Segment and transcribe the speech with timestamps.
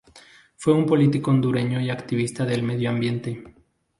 [0.55, 3.43] Fue un político hondureño y activista del medio ambiente.